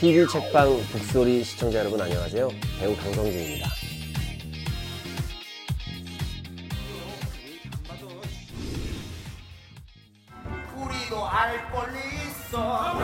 [0.00, 2.48] TV 책방 북소리 시청자 여러분 안녕하세요.
[2.80, 3.68] 배우 강성진입니다.
[10.74, 11.98] 우리도 알 권리
[12.30, 12.94] 있어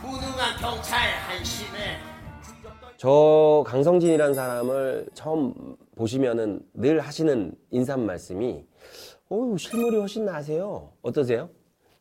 [0.00, 1.96] 무능한 경찰 한심해
[2.96, 5.52] 저 강성진이라는 사람을 처음
[5.96, 8.64] 보시면은 늘 하시는 인사 말씀이
[9.30, 10.92] 어우 실물이 훨씬 나세요.
[11.02, 11.50] 어떠세요?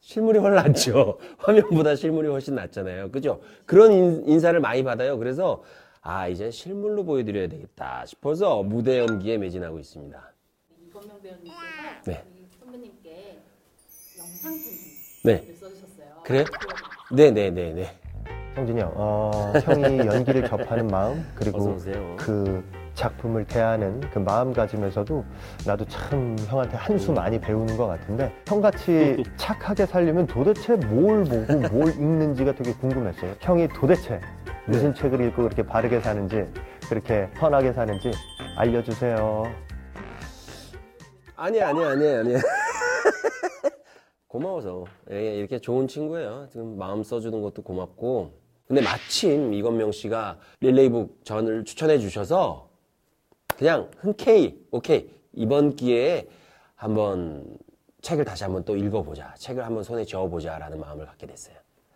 [0.08, 1.18] 실물이 훨씬 낫죠.
[1.38, 3.12] 화면보다 실물이 훨씬 낫잖아요.
[3.12, 3.42] 그죠?
[3.66, 5.18] 그런 인, 인사를 많이 받아요.
[5.18, 5.62] 그래서
[6.02, 10.34] 아 이제 실물로 보여드려야 되겠다 싶어서 무대 연기에 매진하고 있습니다.
[10.88, 11.54] 이건명 배우님께서
[12.06, 12.24] 네.
[12.58, 13.40] 선배님께
[14.18, 14.78] 영상 편지를
[15.24, 15.54] 네.
[15.60, 16.24] 써주셨어요.
[16.24, 16.46] 그래요?
[17.12, 18.00] 네네네네.
[18.56, 22.16] 성진이 형, 어, 형이 연기를 접하는 마음 그리고 오세요.
[22.18, 22.64] 그
[22.98, 25.24] 작품을 대하는 그 마음가짐에서도
[25.66, 26.98] 나도 참 형한테 한 음.
[26.98, 33.36] 수 많이 배우는 것 같은데 형같이 착하게 살려면 도대체 뭘 보고 뭘 읽는지가 되게 궁금했어요.
[33.40, 34.20] 형이 도대체
[34.66, 35.00] 무슨 네.
[35.00, 36.46] 책을 읽고 그렇게 바르게 사는지
[36.90, 38.12] 그렇게 선하게 사는지
[38.58, 39.44] 알려주세요.
[41.36, 42.34] 아니 아니 아니 아니.
[44.28, 46.48] 고마워서 예, 이렇게 좋은 친구예요.
[46.52, 48.48] 지금 마음 써주는 것도 고맙고.
[48.68, 52.67] 근데 마침 이건명 씨가 릴레이북 전을 추천해 주셔서
[53.58, 56.28] 그냥 흔쾌히 오케이 이번 기회에
[56.76, 57.58] 한번
[58.02, 59.34] 책을 다시 한번 또 읽어보자.
[59.36, 61.56] 책을 한번 손에 쥐어보자 라는 마음을 갖게 됐어요.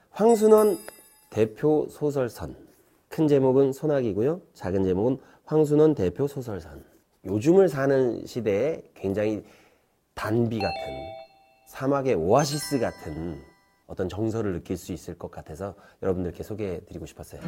[0.09, 0.77] 황순원
[1.29, 2.55] 대표 소설선.
[3.07, 4.41] 큰 제목은 소나기고요.
[4.53, 6.83] 작은 제목은 황순원 대표 소설선.
[7.25, 9.43] 요즘을 사는 시대에 굉장히
[10.15, 10.77] 단비 같은
[11.67, 13.39] 사막의 오아시스 같은
[13.85, 17.41] 어떤 정서를 느낄 수 있을 것 같아서 여러분들께 소개해 드리고 싶었어요.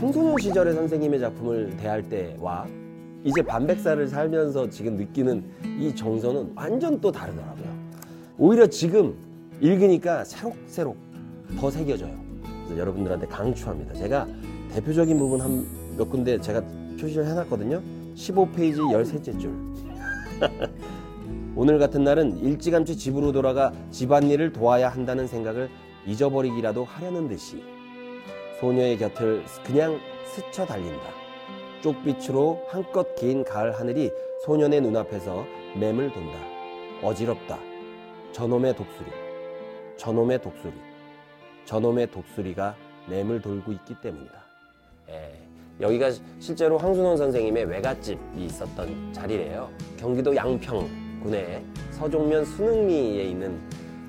[0.00, 2.66] 청소년 시절의 선생님의 작품을 대할 때와
[3.22, 5.44] 이제 반백살을 살면서 지금 느끼는
[5.78, 7.66] 이 정서는 완전 또 다르더라고요.
[8.38, 9.14] 오히려 지금
[9.60, 10.96] 읽으니까 새록새록
[11.58, 12.18] 더 새겨져요.
[12.64, 13.92] 그래서 여러분들한테 강추합니다.
[13.94, 14.26] 제가
[14.72, 16.62] 대표적인 부분 한 몇 군데 제가
[16.98, 17.82] 표시를 해놨거든요.
[18.14, 19.52] 15페이지 13째 줄.
[21.54, 25.68] 오늘 같은 날은 일찌감치 집으로 돌아가 집안일을 도와야 한다는 생각을
[26.06, 27.62] 잊어버리기라도 하려는 듯이
[28.60, 31.02] 소녀의 곁을 그냥 스쳐 달린다.
[31.82, 34.10] 쪽빛으로 한껏 긴 가을 하늘이
[34.44, 35.44] 소년의 눈앞에서
[35.78, 36.38] 맴을 돈다.
[37.02, 37.58] 어지럽다.
[38.32, 39.06] 저놈의 독수리.
[39.96, 40.74] 저놈의 독수리.
[41.64, 42.76] 저놈의 독수리가
[43.08, 44.34] 맴을 돌고 있기 때문이다.
[45.08, 45.32] 예,
[45.80, 49.70] 여기가 실제로 황순원 선생님의 외갓집이 있었던 자리래요.
[49.98, 53.58] 경기도 양평군의 서종면 순흥리에 있는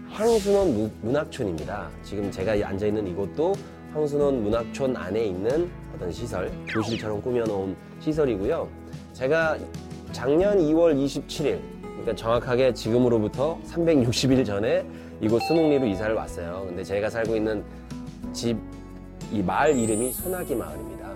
[0.09, 1.89] 황순원 무- 문학촌입니다.
[2.03, 3.53] 지금 제가 앉아 있는 이곳도
[3.93, 8.67] 황순원 문학촌 안에 있는 어떤 시설, 교실처럼 꾸며놓은 시설이고요.
[9.13, 9.57] 제가
[10.11, 14.85] 작년 2월 27일, 그러니까 정확하게 지금으로부터 360일 전에
[15.19, 16.63] 이곳 순흥리로 이사를 왔어요.
[16.67, 17.63] 근데 제가 살고 있는
[18.33, 18.57] 집,
[19.31, 21.11] 이 마을 이름이 소나기 마을입니다.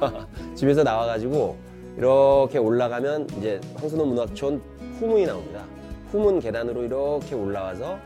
[0.54, 1.56] 집에서 나와가지고
[1.96, 4.60] 이렇게 올라가면 이제 황순원 문학촌
[4.98, 5.64] 후문이 나옵니다.
[6.10, 7.98] 후문 계단으로 이렇게 올라와서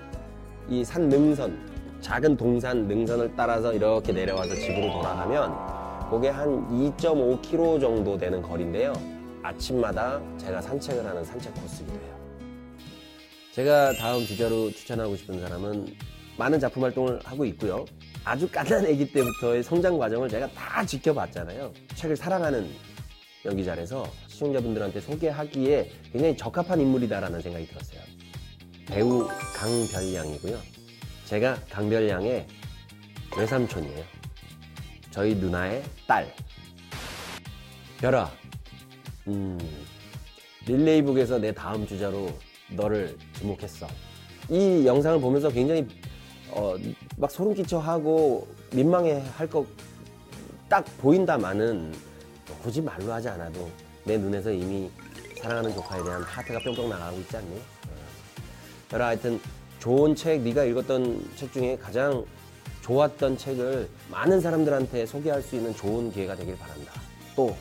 [0.69, 1.57] 이 산 능선,
[2.01, 8.93] 작은 동산 능선을 따라서 이렇게 내려와서 집으로 돌아가면 그게 한 2.5km 정도 되는 거리인데요.
[9.43, 12.17] 아침마다 제가 산책을 하는 산책 코스이기도 해요.
[13.53, 15.95] 제가 다음 주자로 추천하고 싶은 사람은
[16.37, 17.85] 많은 작품 활동을 하고 있고요.
[18.25, 21.73] 아주 깐난 아기 때부터의 성장 과정을 제가 다 지켜봤잖아요.
[21.95, 22.69] 책을 사랑하는
[23.45, 28.01] 연기자라서 시청자분들한테 소개하기에 굉장히 적합한 인물이다라는 생각이 들었어요.
[28.87, 30.76] 배우 강별 양이고요.
[31.27, 32.47] 제가 강별양의
[33.37, 34.05] 외삼촌이에요.
[35.11, 36.33] 저희 누나의 딸.
[37.99, 38.31] 별아,
[39.29, 39.59] 음,
[40.67, 42.31] 릴레이북에서 내 다음 주자로
[42.71, 43.87] 너를 지목했어.
[44.51, 45.87] 이 영상을 보면서 굉장히
[46.51, 46.77] 어,
[47.17, 49.67] 막 소름 끼쳐 하고 민망해 할 것
[50.69, 51.95] 딱 보인다마는
[52.61, 53.71] 굳이 말로 하지 않아도
[54.03, 54.91] 내 눈에서 이미
[55.41, 57.57] 사랑하는 조카에 대한 하트가 뿅뿅 나가고 있지 않니?
[57.57, 57.91] 어.
[58.89, 59.41] 별아 하여튼
[59.79, 62.25] 좋은 책, 네가 읽었던 책 중에 가장
[62.83, 66.93] 좋았던 책을 많은 사람들한테 소개할 수 있는 좋은 기회가 되길 바란다.
[67.35, 67.57] 또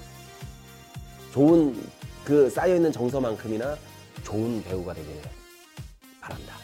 [1.32, 1.76] 좋은
[2.24, 3.78] 그 쌓여 있는 정서만큼이나
[4.24, 5.22] 좋은 배우가 되길
[6.22, 6.56] 바란다.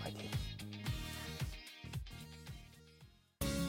[0.00, 0.30] 화이팅.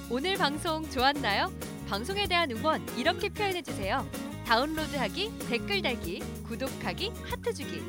[0.09, 1.51] 오늘 방송 좋았나요?
[1.89, 4.07] 방송에 대한 응원 이렇게 표현해 주세요.
[4.45, 7.81] 다운로드하기, 댓글 달기, 구독하기, 하트 주기.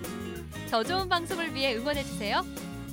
[0.70, 2.42] 더 좋은 방송을 위해 응원해 주세요.